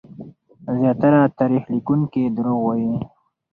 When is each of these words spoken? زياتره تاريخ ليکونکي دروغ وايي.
زياتره 0.77 1.21
تاريخ 1.39 1.63
ليکونکي 1.71 2.23
دروغ 2.35 2.59
وايي. 2.67 2.93